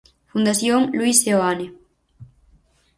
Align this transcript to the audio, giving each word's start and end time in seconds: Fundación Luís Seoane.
Fundación 0.31 0.79
Luís 0.97 1.17
Seoane. 1.23 1.67